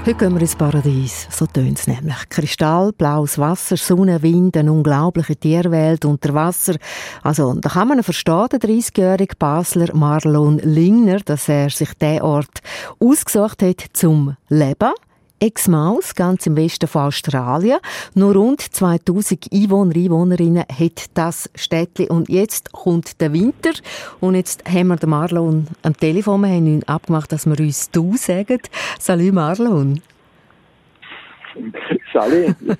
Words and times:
Heute 0.00 0.14
gehen 0.14 0.32
wir 0.32 0.40
ins 0.40 0.56
Paradies. 0.56 1.28
So 1.30 1.44
tönt 1.44 1.78
es 1.78 1.86
nämlich. 1.86 2.16
Kristallblaues 2.30 3.38
Wasser, 3.38 3.76
Sonne, 3.76 4.22
Wind, 4.22 4.56
eine 4.56 4.72
unglaubliche 4.72 5.36
Tierwelt 5.36 6.06
unter 6.06 6.32
Wasser. 6.32 6.76
Also, 7.22 7.52
da 7.52 7.68
kann 7.68 7.88
man 7.88 8.02
verstehen, 8.02 8.46
der 8.50 8.60
30-jährige 8.60 9.36
Basler 9.38 9.94
Marlon 9.94 10.58
Lingner, 10.60 11.18
dass 11.20 11.50
er 11.50 11.68
sich 11.68 11.92
diesen 11.92 12.22
Ort 12.22 12.60
ausgesucht 12.98 13.62
hat 13.62 13.84
zum 13.92 14.36
Leben. 14.48 14.92
Exmaus, 15.40 16.14
ganz 16.14 16.46
im 16.46 16.56
Westen 16.56 16.86
von 16.86 17.02
Australien. 17.02 17.78
Nur 18.14 18.34
rund 18.34 18.60
2000 18.60 19.46
Einwohner, 19.52 19.96
Einwohnerinnen 19.96 20.64
hat 20.68 21.06
das 21.14 21.50
Städtchen. 21.54 22.08
Und 22.08 22.28
jetzt 22.28 22.72
kommt 22.72 23.20
der 23.20 23.32
Winter. 23.32 23.72
Und 24.20 24.34
jetzt 24.34 24.64
haben 24.68 24.88
wir 24.88 24.96
den 24.96 25.10
Marlon 25.10 25.66
am 25.82 25.96
Telefon. 25.96 26.42
Wir 26.42 26.48
haben 26.48 26.66
ihn 26.66 26.82
abgemacht, 26.84 27.32
dass 27.32 27.46
wir 27.46 27.58
uns 27.58 27.90
«du» 27.90 28.16
sagen. 28.16 28.60
Salut 28.98 29.32
Marlon. 29.32 30.02
Sally. 32.12 32.54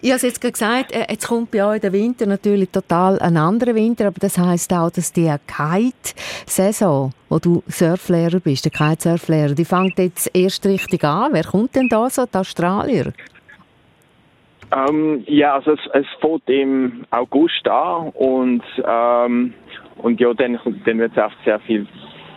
ich 0.00 0.12
habe 0.12 0.26
jetzt 0.26 0.40
gesagt, 0.40 0.92
äh, 0.92 1.06
jetzt 1.10 1.28
kommt 1.28 1.50
bei 1.50 1.64
euch 1.64 1.80
der 1.80 1.92
Winter 1.92 2.26
natürlich 2.26 2.70
total 2.70 3.18
ein 3.18 3.36
anderer 3.36 3.74
Winter, 3.74 4.06
aber 4.06 4.18
das 4.20 4.38
heißt 4.38 4.72
auch, 4.72 4.90
dass 4.90 5.12
die 5.12 5.32
Kite-Saison, 5.46 7.12
wo 7.28 7.38
du 7.38 7.62
Surflehrer 7.66 8.40
bist, 8.40 8.64
der 8.64 8.72
Kitesurflehrer, 8.72 9.54
die 9.54 9.64
fängt 9.64 9.98
jetzt 9.98 10.30
erst 10.34 10.66
richtig 10.66 11.04
an. 11.04 11.32
Wer 11.32 11.44
kommt 11.44 11.74
denn 11.76 11.88
da 11.88 12.08
so, 12.08 12.24
die 12.26 12.38
Australier? 12.38 13.12
Ähm, 14.72 15.22
ja, 15.26 15.54
also 15.54 15.72
es, 15.72 15.80
es 15.92 16.06
fängt 16.20 16.48
im 16.48 17.04
August 17.10 17.68
an 17.68 18.08
und, 18.10 18.62
ähm, 18.84 19.54
und 19.98 20.20
ja, 20.20 20.34
dann, 20.34 20.58
dann 20.84 20.98
wird 20.98 21.12
es 21.12 21.22
auch 21.22 21.32
sehr 21.44 21.60
viel, 21.60 21.86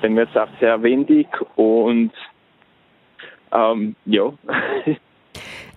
dann 0.02 0.15
wird 0.15 0.30
es 0.30 0.38
auch 0.38 0.47
sehr 0.59 0.81
windig 0.83 1.27
und 1.55 2.11
ähm, 3.52 3.95
ja. 4.05 4.31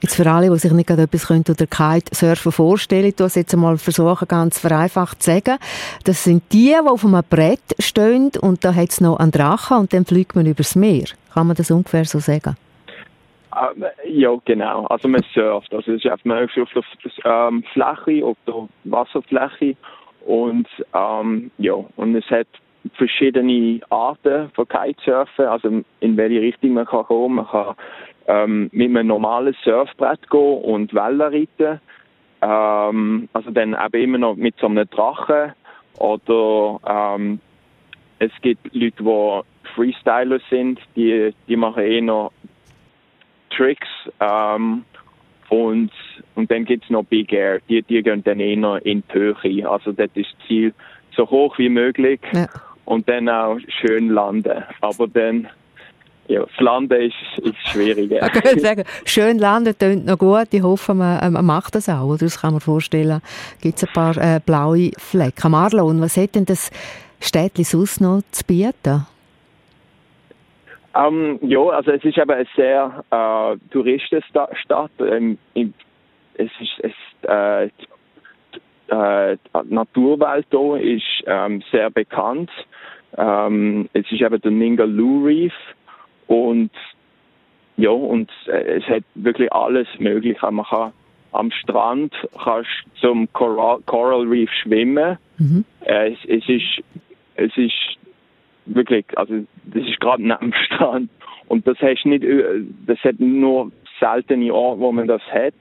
Jetzt 0.02 0.16
für 0.16 0.28
alle, 0.28 0.50
die 0.50 0.58
sich 0.58 0.72
nicht 0.72 0.88
gerade 0.88 1.02
etwas 1.02 1.30
unter 1.30 1.54
Kitesurfen 1.54 2.50
vorstellen, 2.50 3.06
ich 3.06 3.20
es 3.20 3.36
jetzt 3.36 3.54
einmal 3.54 3.78
versuchen, 3.78 4.26
ganz 4.26 4.58
vereinfacht 4.58 5.22
zu 5.22 5.30
sagen. 5.30 5.58
Das 6.02 6.24
sind 6.24 6.42
die, 6.52 6.74
die 6.74 6.88
auf 6.88 7.04
einem 7.04 7.22
Brett 7.30 7.60
stehen 7.78 8.32
und 8.40 8.64
da 8.64 8.74
hat 8.74 8.90
es 8.90 9.00
noch 9.00 9.20
einen 9.20 9.30
Drachen 9.30 9.78
und 9.78 9.92
dann 9.92 10.04
fliegt 10.04 10.34
man 10.34 10.44
übers 10.44 10.74
Meer. 10.74 11.04
Kann 11.32 11.46
man 11.46 11.56
das 11.56 11.70
ungefähr 11.70 12.04
so 12.04 12.18
sagen? 12.18 12.56
Ähm, 13.54 13.84
ja, 14.08 14.36
genau. 14.44 14.86
Also 14.86 15.06
man 15.06 15.22
surft. 15.32 15.72
Also 15.72 15.92
es 15.92 16.04
ist 16.04 16.10
einfach 16.10 16.24
man 16.24 16.44
auf 16.44 16.68
der 16.74 17.48
ähm, 17.48 17.62
Fläche, 17.72 18.26
auf 18.26 18.36
der 18.44 18.68
Wasserfläche 18.82 19.76
und 20.26 20.66
ähm, 20.94 21.52
ja, 21.58 21.74
und 21.94 22.16
es 22.16 22.28
hat 22.28 22.48
verschiedene 22.94 23.80
Arten 23.90 24.50
von 24.54 24.66
Kitesurfen, 24.66 25.46
also 25.46 25.82
in 26.00 26.16
welche 26.16 26.40
Richtung 26.40 26.72
man 26.72 26.86
kann 26.86 27.04
kommen. 27.04 27.36
Man 27.36 27.46
kann 27.46 27.76
ähm, 28.26 28.70
mit 28.72 28.90
einem 28.90 29.08
normalen 29.08 29.54
Surfbrett 29.64 30.30
gehen 30.30 30.62
und 30.62 30.94
Wellen 30.94 31.20
reiten. 31.20 31.80
Ähm, 32.40 33.28
also 33.32 33.50
dann 33.50 33.74
eben 33.74 34.02
immer 34.02 34.18
noch 34.18 34.36
mit 34.36 34.56
so 34.58 34.66
einem 34.66 34.88
Drachen. 34.88 35.52
Oder 35.98 36.80
ähm, 36.86 37.40
es 38.18 38.32
gibt 38.40 38.74
Leute, 38.74 39.02
die 39.02 39.68
Freestyler 39.74 40.38
sind, 40.50 40.80
die, 40.96 41.34
die 41.48 41.56
machen 41.56 41.82
eh 41.82 42.00
noch 42.00 42.32
Tricks. 43.50 43.88
Ähm, 44.20 44.84
und, 45.48 45.90
und 46.34 46.50
dann 46.50 46.64
gibt 46.64 46.84
es 46.84 46.90
noch 46.90 47.04
Big 47.04 47.32
Air, 47.32 47.60
die, 47.68 47.82
die 47.82 48.02
gehen 48.02 48.24
dann 48.24 48.40
eh 48.40 48.56
noch 48.56 48.78
in 48.78 49.02
die 49.12 49.14
Höhe. 49.14 49.68
Also 49.68 49.92
das 49.92 50.08
ist 50.14 50.32
das 50.32 50.46
Ziel, 50.46 50.72
so 51.14 51.28
hoch 51.28 51.58
wie 51.58 51.68
möglich. 51.68 52.20
Ja. 52.32 52.46
Und 52.84 53.08
dann 53.08 53.28
auch 53.28 53.58
schön 53.68 54.08
landen. 54.08 54.64
Aber 54.80 55.06
dann 55.06 55.48
ja, 56.28 56.40
das 56.40 56.60
Landen 56.60 57.00
ist, 57.00 57.14
ist 57.44 57.68
schwieriger. 57.68 58.20
Ich 58.26 58.32
könnte 58.32 58.60
sagen, 58.60 58.84
schön 59.04 59.38
landen 59.38 59.76
klingt 59.76 60.06
noch 60.06 60.18
gut. 60.18 60.48
Ich 60.52 60.62
hoffe, 60.62 60.94
man, 60.94 61.32
man 61.32 61.44
macht 61.44 61.74
das 61.74 61.88
auch. 61.88 62.06
Oder? 62.06 62.18
Das 62.18 62.40
kann 62.40 62.52
man 62.52 62.60
vorstellen. 62.60 63.20
Gibt 63.60 63.78
es 63.78 63.84
ein 63.84 63.92
paar 63.92 64.16
äh, 64.16 64.40
blaue 64.44 64.92
Flecken. 64.98 65.50
Marlon, 65.50 66.00
was 66.00 66.16
hat 66.16 66.34
denn 66.34 66.44
das 66.44 66.70
Städtchen 67.20 67.64
sonst 67.64 68.00
noch 68.00 68.22
zu 68.30 68.44
bieten? 68.44 69.06
Um, 70.94 71.04
ähm, 71.04 71.38
ja, 71.42 71.60
also 71.60 71.90
es 71.90 72.04
ist 72.04 72.18
eben 72.18 72.30
eine 72.30 72.46
sehr 72.54 73.02
äh, 73.10 73.56
Touristenstadt. 73.70 74.90
Ähm, 75.00 75.38
es 75.54 76.50
ist 76.60 76.80
es, 76.80 76.92
äh, 77.28 77.64
äh, 78.88 79.36
die 79.64 79.74
Naturwelt 79.74 80.46
hier 80.50 80.76
ist 80.76 81.24
ähm, 81.26 81.62
sehr 81.72 81.90
bekannt. 81.90 82.50
Ähm, 83.16 83.88
es 83.92 84.04
ist 84.10 84.20
eben 84.20 84.40
der 84.40 84.50
Ningaloo 84.50 85.24
Reef 85.24 85.54
und 86.32 86.70
ja, 87.76 87.90
und 87.90 88.30
äh, 88.46 88.78
es 88.78 88.84
hat 88.84 89.04
wirklich 89.14 89.52
alles 89.52 89.86
möglich. 89.98 90.40
Man 90.40 90.64
kann 90.64 90.92
am 91.32 91.50
Strand 91.50 92.14
kannst 92.42 92.70
zum 93.00 93.30
Coral, 93.32 93.80
Coral 93.86 94.26
Reef 94.26 94.50
schwimmen. 94.62 95.18
Mhm. 95.38 95.64
Äh, 95.84 96.12
es, 96.12 96.18
es, 96.26 96.48
ist 96.48 96.84
es 97.36 97.56
ist 97.56 97.98
wirklich, 98.66 99.04
also 99.16 99.44
das 99.64 99.82
ist 99.84 100.00
gerade 100.00 100.22
neben 100.26 100.52
dem 100.52 100.52
Strand 100.52 101.10
und 101.48 101.66
das 101.66 101.78
hast 101.80 102.06
nicht, 102.06 102.24
das 102.86 102.98
hat 103.00 103.20
nur 103.20 103.70
seltene 104.00 104.54
Orte, 104.54 104.80
wo 104.80 104.92
man 104.92 105.06
das 105.06 105.22
hat. 105.30 105.54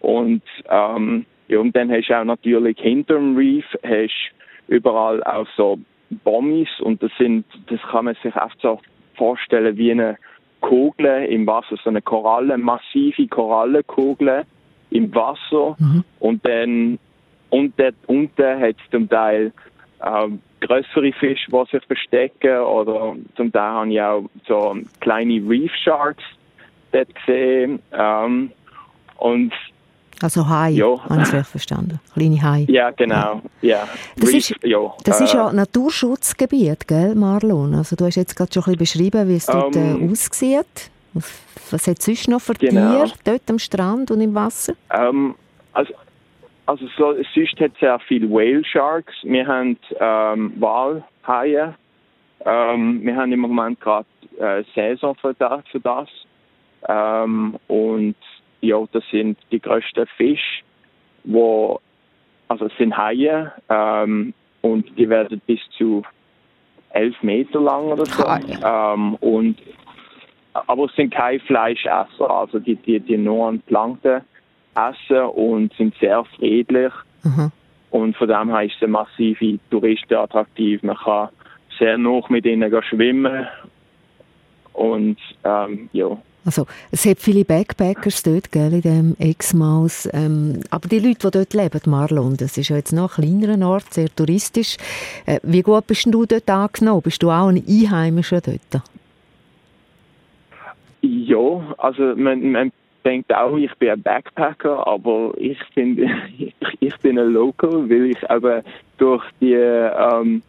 Und 0.00 0.42
ähm, 0.68 1.26
ja, 1.46 1.58
und 1.60 1.76
dann 1.76 1.92
hast 1.92 2.08
du 2.08 2.18
auch 2.18 2.24
natürlich 2.24 2.78
hinter 2.80 3.14
dem 3.14 3.36
Reef 3.36 3.66
hast 3.84 4.32
überall 4.68 5.22
auch 5.22 5.46
so 5.56 5.78
Bommis 6.24 6.68
und 6.80 7.02
das 7.02 7.10
sind, 7.18 7.44
das 7.68 7.80
kann 7.82 8.06
man 8.06 8.16
sich 8.22 8.34
oft 8.36 8.60
so 8.60 8.80
vorstellen 9.16 9.76
wie 9.76 9.90
eine 9.90 10.16
Kugel 10.60 11.24
im 11.24 11.46
Wasser, 11.46 11.76
so 11.82 11.90
eine 11.90 12.02
Koralle, 12.02 12.56
massive 12.56 13.26
Korallenkugel 13.26 14.44
im 14.90 15.14
Wasser. 15.14 15.76
Mhm. 15.78 16.04
und 16.20 16.46
dann 16.46 16.98
dort 17.50 17.94
unten 18.06 18.60
hat 18.60 18.76
es 18.82 18.90
zum 18.90 19.08
Teil 19.08 19.52
ähm, 20.04 20.40
größere 20.60 21.12
Fische, 21.12 21.50
die 21.50 21.70
sich 21.70 21.84
verstecken. 21.84 22.60
Oder 22.60 23.16
zum 23.36 23.52
Teil 23.52 23.62
habe 23.62 23.92
ich 23.92 24.00
auch 24.00 24.24
so 24.46 24.76
kleine 25.00 25.48
Reef 25.48 25.72
Sharks 25.74 26.24
dort 26.92 27.14
gesehen. 27.14 27.80
Ähm, 27.92 28.52
und 29.18 29.52
also 30.22 30.48
Hai, 30.48 30.70
ja. 30.70 30.98
habe 31.08 31.22
ich 31.22 31.32
recht 31.32 31.48
verstanden. 31.48 32.00
Kleine 32.14 32.42
Hai. 32.42 32.66
Ja, 32.68 32.90
genau. 32.90 33.42
Ja. 33.60 33.88
Das, 34.16 34.30
ist, 34.30 34.54
ja, 34.62 34.78
das 35.04 35.20
äh, 35.20 35.24
ist 35.24 35.34
ja 35.34 35.52
Naturschutzgebiet, 35.52 36.86
gell, 36.86 37.14
Marlon? 37.14 37.74
Also 37.74 37.96
du 37.96 38.06
hast 38.06 38.16
jetzt 38.16 38.36
gerade 38.36 38.52
schon 38.52 38.62
ein 38.62 38.76
bisschen 38.76 39.02
beschrieben, 39.02 39.28
wie 39.28 39.36
es 39.36 39.46
dort 39.46 39.76
äh, 39.76 39.92
ähm, 39.92 40.10
aussieht. 40.10 40.90
Was 41.70 41.86
hat 41.86 41.98
es 41.98 42.04
sonst 42.04 42.28
noch 42.28 42.40
für 42.40 42.54
genau. 42.54 43.04
Tiere 43.04 43.12
dort 43.24 43.50
am 43.50 43.58
Strand 43.58 44.10
und 44.10 44.20
im 44.20 44.34
Wasser? 44.34 44.74
Ähm, 44.90 45.34
also, 45.72 45.92
also 46.66 46.86
so, 46.96 47.14
sonst 47.34 47.60
hat 47.60 47.72
es 47.74 47.80
sehr 47.80 47.98
viele 48.00 48.28
Whale 48.30 48.64
Sharks. 48.64 49.14
Wir 49.22 49.46
haben 49.46 49.76
ähm, 49.98 50.52
Walhaie. 50.58 51.74
Ähm, 52.44 53.00
wir 53.02 53.16
haben 53.16 53.32
im 53.32 53.40
Moment 53.40 53.80
gerade 53.80 54.06
äh, 54.38 54.64
Saison 54.74 55.14
für 55.16 55.34
das. 55.34 55.62
Für 55.70 55.80
das. 55.80 56.08
Ähm, 56.88 57.56
und 57.68 58.16
ja, 58.62 58.82
das 58.92 59.04
sind 59.10 59.38
die 59.50 59.60
größten 59.60 60.06
Fische, 60.16 60.62
wo, 61.24 61.80
also 62.48 62.66
es 62.66 62.72
sind 62.78 62.96
Haie, 62.96 63.52
ähm, 63.68 64.32
und 64.62 64.96
die 64.96 65.08
werden 65.08 65.42
bis 65.46 65.60
zu 65.76 66.02
elf 66.90 67.20
Meter 67.22 67.60
lang 67.60 67.84
oder 67.86 68.06
so. 68.06 68.24
Ähm, 68.24 69.14
und, 69.16 69.56
aber 70.54 70.84
es 70.84 70.94
sind 70.94 71.12
keine 71.12 71.40
Fleischesser, 71.40 72.30
also 72.30 72.58
die, 72.58 72.76
die, 72.76 73.00
die 73.00 73.18
nur 73.18 73.48
an 73.48 73.60
Plankton 73.60 74.22
essen 74.74 75.24
und 75.26 75.72
sind 75.74 75.94
sehr 76.00 76.24
friedlich. 76.36 76.92
Mhm. 77.24 77.50
Und 77.90 78.16
von 78.16 78.28
dem 78.28 78.48
her 78.50 78.62
ist 78.62 78.76
es 78.76 78.82
eine 78.82 78.92
massive 78.92 79.58
Touristen 79.70 80.14
attraktiv. 80.14 80.82
Man 80.82 80.96
kann 80.96 81.28
sehr 81.78 81.98
noch 81.98 82.30
mit 82.30 82.46
ihnen 82.46 82.72
schwimmen. 82.84 83.46
Und 84.72 85.18
ähm, 85.44 85.90
ja, 85.92 86.16
also, 86.44 86.66
es 86.90 87.06
hat 87.06 87.20
viele 87.20 87.44
Backpackers 87.44 88.22
dort, 88.22 88.50
gell, 88.50 88.72
in 88.72 88.80
dem 88.82 89.16
Exmaus. 89.18 90.08
Ähm, 90.12 90.60
aber 90.70 90.88
die 90.88 90.98
Leute, 90.98 91.30
die 91.30 91.38
dort 91.38 91.54
leben, 91.54 91.80
Marlon, 91.86 92.36
das 92.36 92.58
ist 92.58 92.68
ja 92.68 92.76
jetzt 92.76 92.92
noch 92.92 93.18
ein 93.18 93.38
kleinerer 93.38 93.68
Ort, 93.68 93.94
sehr 93.94 94.08
touristisch. 94.08 94.76
Äh, 95.26 95.38
wie 95.44 95.62
gut 95.62 95.86
bist 95.86 96.06
du 96.06 96.26
dort 96.26 96.50
angenommen? 96.50 97.02
Bist 97.02 97.22
du 97.22 97.30
auch 97.30 97.48
ein 97.48 97.62
Einheimischer 97.66 98.40
dort? 98.40 98.82
Ja, 101.02 101.74
also 101.78 102.14
man, 102.16 102.50
man 102.50 102.72
denkt 103.04 103.32
auch, 103.34 103.56
ich 103.56 103.74
bin 103.76 103.90
ein 103.90 104.02
Backpacker, 104.02 104.86
aber 104.86 105.34
ich 105.36 105.58
ich, 105.74 106.54
ich 106.80 106.96
bin 106.98 107.18
ein 107.18 107.32
Local, 107.32 107.88
weil 107.88 108.06
ich 108.06 108.30
eben 108.30 108.62
durch 108.98 109.24
die 109.40 109.54
ähm, 109.54 110.42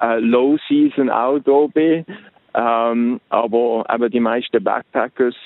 äh, 0.00 0.18
Low 0.20 0.56
Season 0.68 1.10
auch 1.10 1.38
da 1.40 1.66
bin. 1.72 2.04
Ähm, 2.54 3.20
aber 3.28 3.84
eben 3.92 4.10
die 4.10 4.20
meisten 4.20 4.62
Backpackers, 4.62 5.36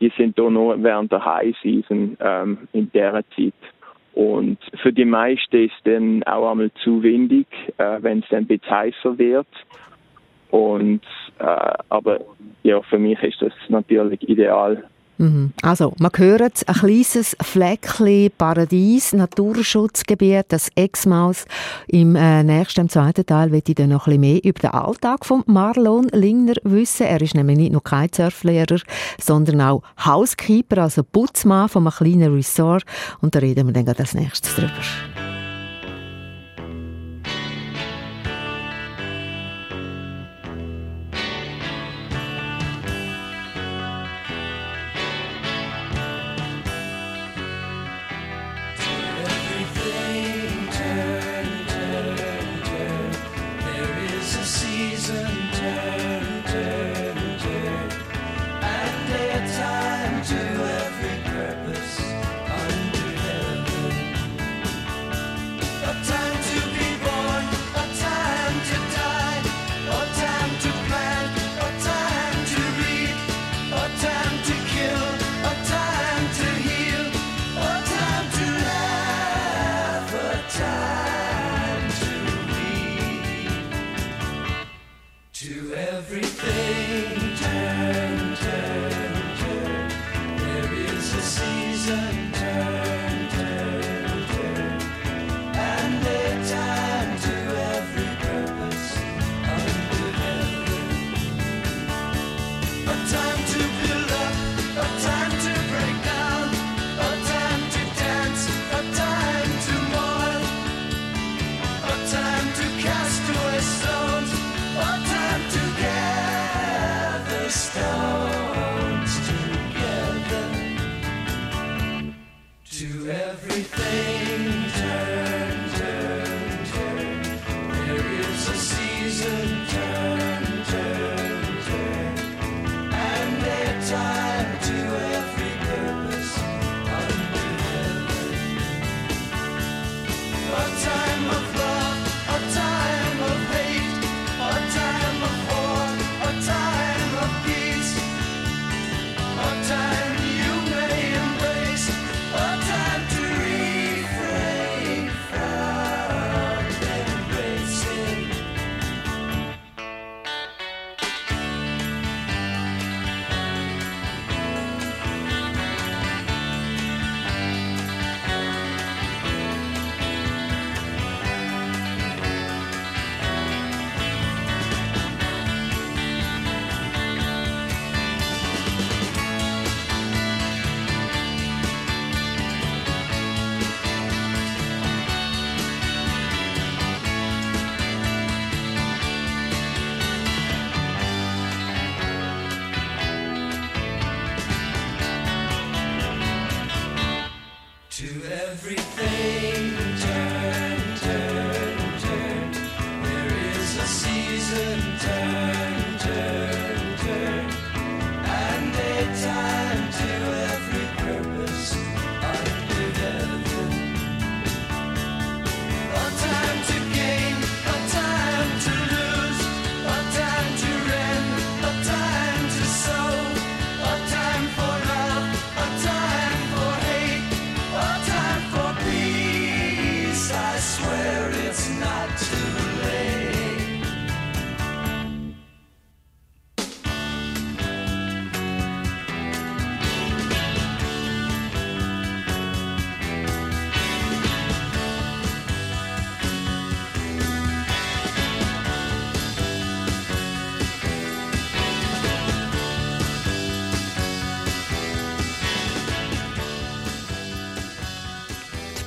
die 0.00 0.12
sind 0.16 0.38
da 0.38 0.50
nur 0.50 0.82
während 0.82 1.12
der 1.12 1.24
High 1.24 1.56
Season 1.62 2.16
ähm, 2.20 2.68
in 2.72 2.90
der 2.92 3.24
Zeit. 3.34 3.54
Und 4.14 4.58
für 4.82 4.92
die 4.92 5.04
meisten 5.04 5.64
ist 5.64 5.80
dann 5.84 6.22
auch 6.24 6.50
einmal 6.50 6.70
zu 6.82 7.02
windig, 7.02 7.46
äh, 7.76 7.98
wenn 8.00 8.20
es 8.20 8.28
dann 8.30 8.40
ein 8.40 8.46
bisschen 8.46 8.70
heißer 8.70 9.18
wird. 9.18 9.46
Und 10.50 11.02
äh, 11.38 11.74
aber 11.88 12.20
ja, 12.62 12.80
für 12.82 12.98
mich 12.98 13.22
ist 13.22 13.42
das 13.42 13.52
natürlich 13.68 14.26
ideal. 14.28 14.84
Also, 15.62 15.94
man 15.98 16.10
hört 16.14 16.68
ein 16.68 16.74
kleines 16.74 17.36
Fleckchen 17.40 18.30
Paradies, 18.36 19.12
Naturschutzgebiet, 19.12 20.46
das 20.48 20.68
Exmaus. 20.74 21.46
Im 21.88 22.16
äh, 22.16 22.42
nächsten, 22.42 22.82
im 22.82 22.88
zweiten 22.88 23.24
Teil 23.24 23.50
wird 23.50 23.68
ich 23.68 23.76
dann 23.76 23.90
noch 23.90 24.06
ein 24.06 24.20
bisschen 24.20 24.20
mehr 24.20 24.44
über 24.44 24.60
den 24.60 24.70
Alltag 24.70 25.24
von 25.24 25.42
Marlon 25.46 26.08
Lingner 26.12 26.54
wissen. 26.64 27.06
Er 27.06 27.20
ist 27.22 27.34
nämlich 27.34 27.56
nicht 27.56 27.72
nur 27.72 27.82
kein 27.82 28.10
Surflehrer, 28.12 28.80
sondern 29.18 29.60
auch 29.62 29.82
Housekeeper, 30.04 30.82
also 30.82 31.02
Putzmann 31.02 31.68
von 31.68 31.86
einem 31.86 31.96
kleinen 31.96 32.34
Resort. 32.34 32.84
Und 33.20 33.34
da 33.34 33.38
reden 33.38 33.66
wir 33.66 33.72
dann 33.72 33.88
als 33.96 34.14
nächstes 34.14 34.54
drüber. 34.54 34.72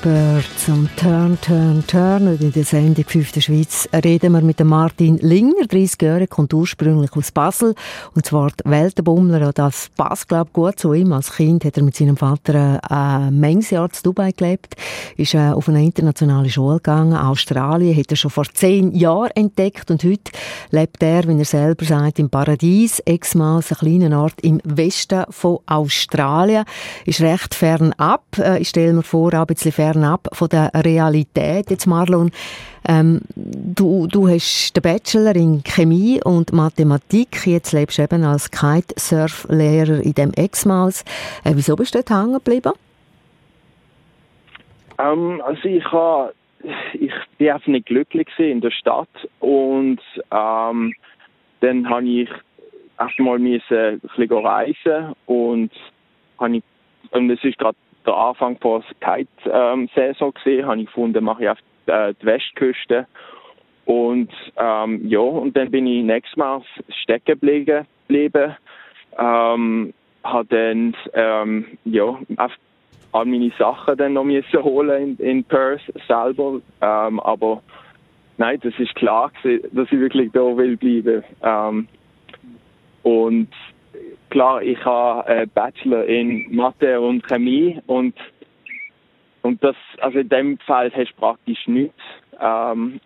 expert. 0.01 0.58
Und 0.67 0.89
Turn, 0.97 1.37
Turn, 1.41 1.83
Turn. 1.87 2.27
Und 2.27 2.41
in 2.41 2.51
der 2.51 2.63
Sendung 2.63 3.05
5 3.05 3.31
der 3.31 3.41
Schweiz 3.41 3.87
reden 3.93 4.33
wir 4.33 4.41
mit 4.41 4.59
Martin 4.63 5.17
Linger, 5.17 5.65
30 5.67 6.01
Jahre, 6.01 6.27
kommt 6.27 6.53
ursprünglich 6.53 7.11
aus 7.15 7.31
Basel. 7.31 7.75
Und 8.13 8.25
das 8.25 8.33
Wort 8.33 8.61
Weltenbummler, 8.65 9.53
das 9.53 9.89
passt, 9.95 10.27
glaube 10.27 10.49
ich, 10.49 10.53
gut 10.53 10.79
zu 10.79 10.93
ihm. 10.93 11.13
Als 11.13 11.31
Kind 11.31 11.63
hat 11.63 11.77
er 11.77 11.83
mit 11.83 11.95
seinem 11.95 12.17
Vater 12.17 12.79
ein 12.91 13.39
Menges 13.39 13.69
Jahr 13.69 13.89
zu 13.91 14.03
Dubai 14.03 14.31
gelebt, 14.31 14.75
ist 15.17 15.33
äh, 15.33 15.51
auf 15.51 15.69
eine 15.69 15.83
internationale 15.83 16.49
Schule 16.49 16.77
gegangen. 16.77 17.15
Australien 17.15 17.95
hat 17.95 18.11
er 18.11 18.17
schon 18.17 18.31
vor 18.31 18.45
zehn 18.53 18.93
Jahren 18.93 19.31
entdeckt 19.35 19.89
und 19.91 20.03
heute 20.03 20.31
lebt 20.71 21.01
er, 21.01 21.27
wie 21.27 21.37
er 21.37 21.45
selber 21.45 21.85
sagt, 21.85 22.19
im 22.19 22.29
Paradies, 22.29 22.99
ex-mals 23.05 23.71
einen 23.71 23.99
kleinen 23.99 24.13
Ort 24.13 24.41
im 24.41 24.59
Westen 24.65 25.23
von 25.29 25.59
Australien. 25.67 26.65
Ist 27.05 27.21
recht 27.21 27.55
fern 27.55 27.93
ab. 27.93 28.25
Äh, 28.37 28.59
ich 28.59 28.69
stelle 28.69 28.93
mir 28.93 29.03
vor, 29.03 29.33
ein 29.33 29.45
bisschen 29.45 29.71
fernab 29.71 30.27
von 30.33 30.48
der 30.49 30.71
Realität. 30.73 31.69
Jetzt 31.69 31.85
Marlon, 31.87 32.31
ähm, 32.87 33.21
du, 33.35 34.07
du 34.07 34.27
hast 34.27 34.73
den 34.75 34.81
Bachelor 34.83 35.35
in 35.35 35.63
Chemie 35.63 36.19
und 36.23 36.53
Mathematik. 36.53 37.45
Jetzt 37.45 37.71
lebst 37.71 37.97
du 37.97 38.03
eben 38.03 38.23
als 38.23 38.51
Kitesurf-Lehrer 38.51 40.01
in 40.01 40.13
dem 40.13 40.33
Exmals. 40.33 41.03
Äh, 41.43 41.51
wieso 41.55 41.75
bist 41.75 41.95
du 41.95 41.99
dort 41.99 42.09
hängen 42.09 42.33
geblieben? 42.33 42.73
Ähm, 44.97 45.41
also 45.45 45.63
ich 45.65 45.85
habe 45.91 46.33
ich 46.93 47.13
bin 47.37 47.49
einfach 47.49 47.67
nicht 47.67 47.85
glücklich 47.85 48.27
in 48.37 48.61
der 48.61 48.71
Stadt 48.71 49.09
und 49.39 50.01
ähm, 50.31 50.93
dann 51.61 51.89
habe 51.89 52.07
ich 52.07 52.29
erstmal 52.99 53.37
ein 53.37 53.43
bisschen 53.43 54.01
reisen 54.45 55.15
und 55.25 55.71
habe 56.37 56.57
ich, 56.57 56.63
und 57.11 57.29
es 57.29 57.43
ist 57.43 57.57
gerade 57.57 57.77
der 58.09 58.17
Anfang 58.17 58.57
der 58.59 58.81
Kite-Saison 58.99 60.33
gesehen, 60.33 60.65
habe 60.65 60.79
ich 60.79 60.87
gefunden, 60.87 61.23
mache 61.23 61.43
ich 61.43 61.49
auf 61.49 61.57
äh, 61.85 62.13
die 62.21 62.25
Westküste. 62.25 63.07
Und 63.85 64.29
ähm, 64.57 65.07
ja, 65.07 65.19
und 65.19 65.55
dann 65.55 65.71
bin 65.71 65.87
ich 65.87 66.03
nächstes 66.03 66.37
Mal 66.37 66.61
stecken 67.03 67.39
geblieben. 67.39 68.55
Ähm, 69.17 69.93
habe 70.23 70.45
dann 70.49 70.95
ähm, 71.13 71.65
ja, 71.85 72.19
auf 72.37 72.51
all 73.11 73.25
meine 73.25 73.51
Sachen 73.57 73.97
dann 73.97 74.13
noch 74.13 74.23
müssen 74.23 74.63
holen 74.63 75.17
in, 75.19 75.25
in 75.25 75.43
Perth 75.43 75.81
selber. 76.07 76.61
Ähm, 76.81 77.19
aber 77.19 77.61
nein, 78.37 78.59
das 78.61 78.73
ist 78.77 78.93
klar, 78.95 79.31
dass 79.43 79.87
ich 79.91 79.99
wirklich 79.99 80.31
da 80.33 80.55
will 80.55 80.77
bleiben. 80.77 81.23
Ähm, 81.41 81.87
und 83.03 83.49
klar, 84.29 84.61
ich 84.61 84.83
habe 84.85 85.25
einen 85.25 85.49
Bachelor 85.49 86.05
in 86.05 86.55
Mathe 86.55 86.99
und 86.99 87.27
Chemie 87.27 87.79
und 87.87 88.15
und 89.41 89.63
das, 89.63 89.75
also 90.01 90.19
in 90.19 90.29
dem 90.29 90.57
Fall 90.59 90.91
hast 90.91 91.11
du 91.11 91.15
praktisch 91.15 91.67
nichts 91.67 92.01
ähm, 92.41 92.99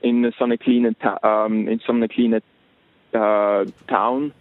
in 0.00 0.30
so 0.38 0.44
einer 0.44 0.56
kleinen, 0.56 0.96
ähm, 1.22 1.68
in 1.68 1.78
so 1.80 1.92
einer 1.92 2.08
kleinen 2.08 2.40
äh, 3.12 3.66
Town. 3.86 4.32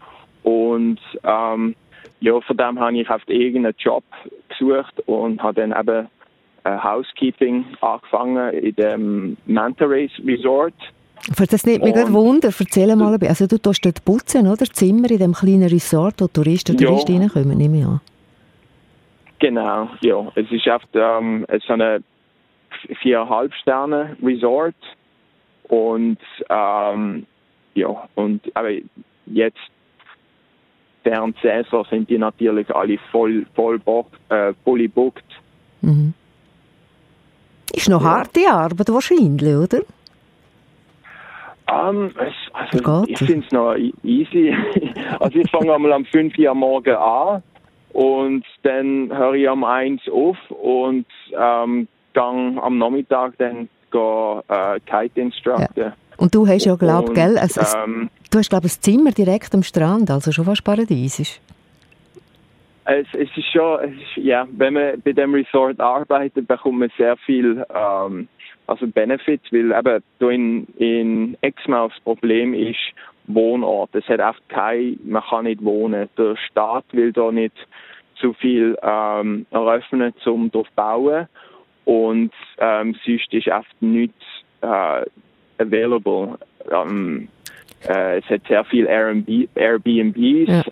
Und 0.44 1.00
ähm, 1.24 1.76
ja, 2.22 2.40
von 2.42 2.58
dem 2.58 2.80
habe 2.80 2.98
ich 2.98 3.10
auf 3.10 3.22
irgendeinen 3.28 3.76
Job 3.78 4.04
gesucht 4.48 5.00
und 5.08 5.44
habe 5.44 5.62
dann 5.62 5.78
eben 5.78 6.08
äh, 6.64 6.78
Housekeeping 6.78 7.66
angefangen 7.82 8.54
in 8.54 8.76
dem 8.76 9.38
Manta 9.46 9.86
Race 9.86 10.12
Resort 10.26 10.74
das 11.50 11.66
nimmt 11.66 11.84
mich 11.84 11.94
gerade 11.94 12.14
Wunder. 12.14 12.50
Erzähl 12.58 12.96
mal, 12.96 13.18
also 13.22 13.48
du 13.48 13.58
tust 13.58 13.86
dort 13.86 14.04
putzen, 14.06 14.48
oder? 14.48 14.66
Zimmer 14.66 15.12
in 15.12 15.20
dem 15.20 15.34
kleinen 15.34 15.68
Resort, 15.68 16.22
wo 16.22 16.28
Touristen 16.28 16.74
und 16.74 16.82
ja. 16.82 16.88
Touristen 16.88 17.18
reinkommen, 17.18 17.58
nehme 17.58 17.80
ich 17.80 17.86
an. 17.86 18.02
Genau, 19.40 19.90
ja. 20.02 20.32
Es 20.36 20.52
ist 20.52 20.68
oft 20.68 20.90
ähm, 20.94 21.46
so 21.66 21.74
eine 21.74 22.04
viereinhalb 23.02 23.54
Sterne 23.56 24.18
Resort 24.22 24.76
und 25.70 26.20
ähm, 26.50 27.26
ja, 27.76 28.10
und 28.16 28.42
aber 28.56 28.72
jetzt 29.26 29.58
während 31.04 31.38
Saison 31.42 31.86
sind 31.90 32.10
die 32.10 32.18
natürlich 32.18 32.70
alle 32.74 32.98
voll, 33.12 33.46
voll 33.56 33.80
äh, 34.30 34.54
fully 34.64 34.88
booked. 34.88 35.24
Mhm. 35.82 36.14
Ist 37.74 37.90
noch 37.90 38.04
ja. 38.04 38.10
harte 38.10 38.50
Arbeit 38.50 38.90
wahrscheinlich, 38.90 39.56
oder? 39.56 39.82
Um, 41.72 42.12
es, 42.18 42.34
also 42.54 43.04
ich 43.08 43.18
finde 43.18 43.46
es 43.46 43.52
noch 43.52 43.76
e-, 43.76 43.94
easy. 44.04 44.56
also 45.20 45.38
ich 45.38 45.50
fange 45.52 45.74
einmal 45.74 45.94
am 45.94 46.06
5 46.06 46.38
Uhr 46.38 46.56
morgen 46.56 46.96
an 46.96 47.44
und 47.94 48.46
dann 48.64 49.16
höre 49.16 49.34
ich 49.34 49.50
am 49.50 49.64
1 49.64 50.02
auf 50.10 50.38
und 50.50 51.06
ähm, 51.38 51.88
dann 52.14 52.60
am 52.60 52.78
Nachmittag 52.78 53.34
dann 53.38 53.70
gehe 53.92 54.44
äh, 54.48 54.80
Kite 54.80 55.22
instructen. 55.22 55.84
Ja. 55.84 55.94
Und 56.18 56.36
du 56.36 56.48
hast 56.48 56.66
ja, 56.66 56.76
glaube 56.76 57.14
gell, 57.14 57.38
also, 57.38 57.62
ähm, 57.78 58.10
du 58.32 58.40
hast, 58.40 58.50
glaube 58.50 58.68
ein 58.68 58.70
Zimmer 58.70 59.12
direkt 59.12 59.54
am 59.54 59.64
Strand, 59.64 60.12
also 60.12 60.32
schon 60.32 60.46
fast 60.46 60.64
paradiesisch. 60.64 61.40
Es, 62.86 63.08
es 63.14 63.30
ist 63.38 63.52
schon, 63.54 63.80
es 63.84 63.92
ist, 63.92 64.18
ja, 64.18 64.48
wenn 64.52 64.74
man 64.74 65.02
bei 65.02 65.14
dem 65.14 65.34
Resort 65.34 65.80
arbeitet, 65.80 66.48
bekommt 66.48 66.80
man 66.80 66.92
sehr 66.98 67.16
viel 67.18 67.64
ähm, 67.74 68.28
also 68.70 68.88
Benefits, 68.88 69.52
weil 69.52 69.72
eben 69.72 70.04
da 70.20 70.30
in, 70.30 70.66
in 70.78 71.38
Exmouth 71.42 71.92
das 71.92 72.00
Problem 72.02 72.54
ist 72.54 72.78
Wohnort. 73.26 73.94
Es 73.94 74.08
hat 74.08 74.20
oft 74.20 74.48
kein, 74.50 75.00
man 75.04 75.24
kann 75.24 75.46
nicht 75.46 75.64
wohnen. 75.64 76.10
Der 76.18 76.36
Staat 76.36 76.86
will 76.92 77.12
da 77.12 77.32
nicht 77.32 77.56
zu 78.16 78.34
viel 78.34 78.78
ähm, 78.82 79.46
eröffnen, 79.52 80.14
um 80.26 80.52
dort 80.52 80.74
bauen. 80.76 81.28
Und 81.86 82.32
ähm, 82.60 82.96
sonst 83.06 83.34
ist 83.34 83.48
oft 83.48 83.82
nichts 83.82 84.24
äh, 84.62 85.06
available. 85.58 86.38
Ähm, 86.72 87.28
äh, 87.88 88.20
es 88.20 88.26
hat 88.26 88.42
sehr 88.48 88.64
viel 88.66 88.86
Airbnb, 88.86 89.50
Airbnbs, 89.56 90.48
ja. 90.48 90.64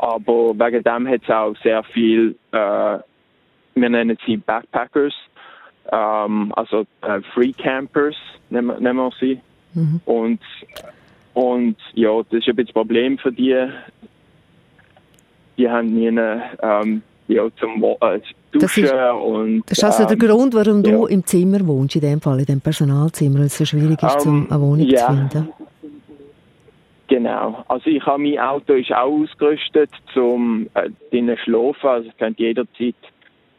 aber 0.00 0.54
wegen 0.54 0.82
dem 0.82 1.08
hat 1.08 1.22
es 1.22 1.30
auch 1.30 1.54
sehr 1.62 1.82
viel, 1.82 2.36
äh, 2.52 2.98
wir 3.74 3.88
nennen 3.90 4.16
sie 4.24 4.36
Backpackers, 4.36 5.14
ähm, 5.92 6.52
also 6.56 6.86
äh, 7.02 7.20
Free 7.32 7.52
Campers 7.52 8.16
nennen, 8.50 8.82
nennen 8.82 8.96
wir 8.96 9.10
sie. 9.20 9.40
Mhm. 9.74 10.00
Und, 10.04 10.40
und 11.34 11.76
ja, 11.94 12.22
das 12.30 12.40
ist 12.40 12.48
ein 12.48 12.56
bisschen 12.56 12.74
Problem 12.74 13.18
für 13.18 13.32
die. 13.32 13.66
Die 15.56 15.68
haben 15.68 15.94
nie 15.94 16.08
eine, 16.08 16.42
ähm, 16.62 17.02
ja, 17.28 17.44
zum 17.58 17.82
äh, 17.82 18.20
Duschen 18.50 18.60
das 18.60 18.76
ist, 18.76 18.92
und... 18.92 19.62
Das 19.66 19.78
ist 19.78 19.84
also 19.84 20.02
ähm, 20.02 20.08
der 20.08 20.28
Grund, 20.28 20.54
warum 20.54 20.84
ja. 20.84 20.92
du 20.92 21.06
im 21.06 21.24
Zimmer 21.24 21.66
wohnst, 21.66 21.96
in 21.96 22.02
dem 22.02 22.20
Fall, 22.20 22.40
in 22.40 22.46
dem 22.46 22.60
Personalzimmer, 22.60 23.40
weil 23.40 23.46
es 23.46 23.58
so 23.58 23.64
schwierig 23.64 24.02
ist, 24.02 24.26
um, 24.26 24.42
ähm, 24.42 24.46
eine 24.50 24.60
Wohnung 24.60 24.86
ja. 24.86 25.06
zu 25.06 25.12
finden. 25.12 25.48
Genau. 27.08 27.64
Also 27.68 27.90
ich 27.90 28.04
habe 28.06 28.22
mein 28.22 28.38
Auto 28.38 28.72
ist 28.72 28.90
auch 28.90 29.22
ausgerüstet 29.22 29.90
zum 30.12 30.68
äh, 30.74 30.88
drinnen 31.10 31.36
schlafen. 31.38 31.86
Also 31.86 32.08
ich 32.08 32.16
könnte 32.16 32.42
jederzeit 32.42 32.94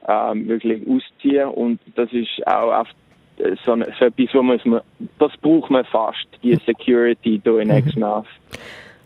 ähm, 0.08 0.48
wirklich 0.48 0.82
ausziehen 0.88 1.50
und 1.50 1.80
das 1.96 2.12
ist 2.12 2.46
auch 2.46 2.82
oft 2.82 2.96
äh, 3.38 3.56
so, 3.66 3.76
so 3.76 4.06
etwas, 4.06 4.34
wo 4.34 4.44
man, 4.44 4.82
das 5.20 5.32
braucht 5.42 5.70
man 5.70 5.86
fast, 5.86 6.28
die 6.44 6.56
Security 6.66 7.42
hier 7.44 7.60
in 7.60 7.70
Exmouth. 7.70 8.26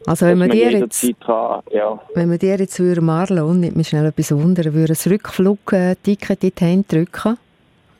Also 0.05 0.25
wenn 0.25 0.37
man, 0.37 0.49
dir 0.49 0.71
jetzt, 0.71 1.05
kann, 1.19 1.61
ja. 1.71 1.99
wenn 2.15 2.29
man 2.29 2.39
dir 2.39 2.55
jetzt 2.57 2.79
würde 2.79 3.01
Marlon, 3.01 3.59
nicht 3.59 3.75
mehr 3.75 3.83
schnell 3.83 4.05
etwas 4.05 4.31
wundern, 4.31 4.73
würde 4.73 4.93
ein 4.93 5.11
Rückflug-Ticket 5.11 6.43
in 6.43 6.51
die 6.57 6.65
Hände 6.65 6.87
drücken 6.87 7.37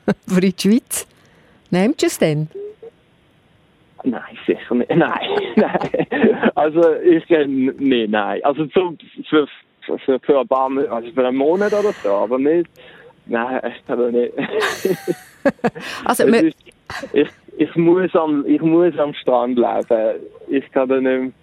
für 0.28 0.42
die 0.42 0.54
Schweiz, 0.58 1.08
nehmt 1.70 2.02
ihr 2.02 2.08
es 2.08 2.18
denn? 2.18 2.48
Nein, 4.04 4.38
sicher 4.48 4.76
nicht. 4.76 4.90
Nein, 4.96 5.30
nein. 5.58 6.52
Also 6.56 6.96
ich, 6.96 7.30
äh, 7.30 7.46
nee, 7.46 8.08
nein. 8.08 8.40
Also 8.44 8.66
zum, 8.68 8.98
für, 9.30 9.46
für, 9.98 10.20
für 10.20 10.40
ein 10.40 10.48
paar, 10.48 10.70
also 10.90 11.12
für 11.12 11.28
einen 11.28 11.38
Monat 11.38 11.74
oder 11.74 11.94
so, 12.04 12.10
aber 12.10 12.38
nicht. 12.38 12.70
Nein, 13.26 13.62
aber 13.88 14.12
nicht. 14.12 14.34
also, 16.06 16.24
ist, 16.26 16.56
ich, 17.14 17.30
ich, 17.58 17.76
muss 17.76 18.16
am, 18.16 18.46
ich 18.48 18.62
muss 18.62 18.98
am 18.98 19.14
Strand 19.14 19.58
leben. 19.58 20.20
Ich 20.48 20.72
kann 20.72 20.90
da 20.90 21.00
nicht 21.00 21.34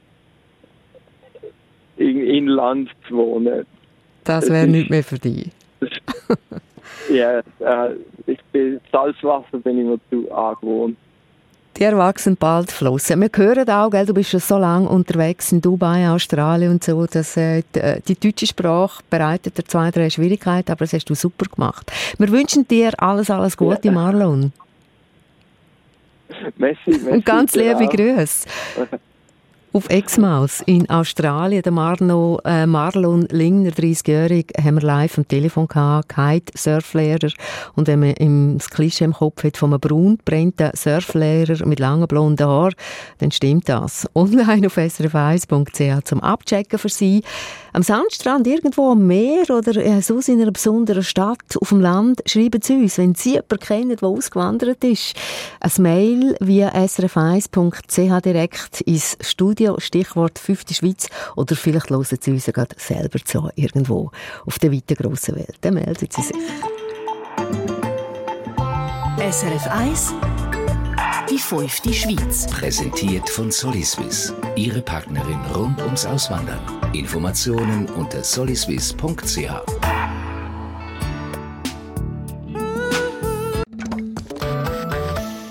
in, 1.96 2.26
in 2.26 2.46
Land 2.48 2.90
wohnen. 3.08 3.66
Das 4.24 4.50
wäre 4.50 4.66
nicht 4.66 4.90
mehr 4.90 5.04
für 5.04 5.18
dich. 5.18 5.50
ja, 7.10 7.38
äh, 7.38 7.94
ich 8.26 8.42
bin 8.52 8.80
Salzwasser 8.90 9.58
bin 9.58 9.78
ich 9.78 9.86
mir 9.86 10.00
zu 10.10 10.32
angewohnt. 10.32 10.96
Die 11.76 11.82
erwachsen 11.82 12.36
bald 12.36 12.72
flossen. 12.72 13.20
Wir 13.20 13.30
hören 13.34 13.68
auch, 13.68 13.90
gell, 13.90 14.06
du 14.06 14.14
bist 14.14 14.30
schon 14.30 14.40
so 14.40 14.56
lange 14.56 14.88
unterwegs 14.88 15.52
in 15.52 15.60
Dubai, 15.60 16.08
Australien 16.08 16.72
und 16.72 16.84
so, 16.84 17.04
dass 17.04 17.36
äh, 17.36 17.62
die, 17.74 17.80
äh, 17.80 18.00
die, 18.00 18.18
deutsche 18.18 18.46
Sprache 18.46 19.02
bereitet 19.10 19.58
dir 19.58 19.64
zwei, 19.64 19.90
drei 19.90 20.08
Schwierigkeiten, 20.08 20.72
aber 20.72 20.86
das 20.86 20.94
hast 20.94 21.10
du 21.10 21.14
super 21.14 21.44
gemacht. 21.44 21.92
Wir 22.16 22.30
wünschen 22.30 22.66
dir 22.66 22.92
alles, 22.96 23.28
alles 23.28 23.56
Gute. 23.56 23.90
Marlon. 23.90 24.52
Messi, 26.56 26.78
Messi, 26.86 27.08
und 27.10 27.24
ganz 27.26 27.54
liebe 27.54 27.86
Grüße. 27.86 28.48
Auf 29.76 29.90
Exmaus 29.90 30.62
in 30.64 30.88
Australien, 30.88 31.60
der 31.60 31.70
Marno, 31.70 32.40
äh, 32.46 32.64
Marlon 32.64 33.28
Lingner, 33.30 33.72
30-jährig, 33.72 34.54
haben 34.58 34.76
wir 34.76 34.86
live 34.86 35.18
am 35.18 35.28
Telefon 35.28 35.68
gehabt, 35.68 36.08
Kite-Surflehrer. 36.08 37.30
Und 37.74 37.86
wenn 37.86 38.00
man 38.00 38.12
im, 38.12 38.56
das 38.56 38.70
Klischee 38.70 39.04
im 39.04 39.12
Kopf 39.12 39.44
hat 39.44 39.58
von 39.58 39.74
einem 39.74 39.80
braun 39.80 40.16
gebrannten 40.16 40.70
Surflehrer 40.72 41.66
mit 41.66 41.78
langen 41.78 42.08
blonden 42.08 42.46
Haaren, 42.46 42.72
dann 43.18 43.30
stimmt 43.30 43.68
das. 43.68 44.08
Online 44.14 44.66
auf 44.68 44.78
srf1.ch 44.78 46.04
zum 46.04 46.22
Abchecken 46.22 46.78
für 46.78 46.88
Sie. 46.88 47.22
Am 47.74 47.82
Sandstrand, 47.82 48.46
irgendwo 48.46 48.92
am 48.92 49.06
Meer 49.06 49.50
oder 49.50 49.76
äh, 49.76 50.00
so 50.00 50.18
in 50.26 50.40
einer 50.40 50.52
besonderen 50.52 51.02
Stadt 51.02 51.58
auf 51.60 51.68
dem 51.68 51.82
Land, 51.82 52.22
schreiben 52.24 52.62
Sie 52.62 52.76
uns, 52.76 52.96
wenn 52.96 53.14
Sie 53.14 53.34
jemanden 53.34 53.58
kennen, 53.58 53.96
der 53.96 54.08
ausgewandert 54.08 54.82
ist, 54.82 55.14
ein 55.60 55.82
Mail 55.82 56.34
via 56.40 56.70
srf1.ch 56.70 58.20
direkt 58.22 58.80
ins 58.80 59.18
Studio, 59.20 59.65
Stichwort 59.78 60.38
«Fünfte 60.38 60.74
Schweiz» 60.74 61.08
oder 61.34 61.56
vielleicht 61.56 61.90
hören 61.90 62.04
Sie 62.04 62.30
uns 62.30 62.46
gerade 62.46 62.76
selber 62.78 63.18
zu, 63.24 63.50
irgendwo 63.54 64.10
auf 64.46 64.58
der 64.58 64.72
weiten 64.72 64.94
grossen 64.94 65.36
Welt. 65.36 65.56
Dann 65.60 65.74
melden 65.74 66.08
Sie 66.10 66.22
sich. 66.22 66.36
SRF 69.18 69.66
1 69.68 70.14
Die 71.30 71.38
fünfte 71.38 71.92
Schweiz. 71.92 72.46
Präsentiert 72.46 73.28
von 73.28 73.50
Soliswiss. 73.50 74.32
Ihre 74.54 74.82
Partnerin 74.82 75.40
rund 75.54 75.80
ums 75.82 76.06
Auswandern. 76.06 76.60
Informationen 76.92 77.88
unter 77.90 78.22
soliswiss.ch. 78.22 79.50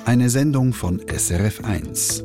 Eine 0.06 0.30
Sendung 0.30 0.72
von 0.72 1.02
SRF1. 1.02 2.25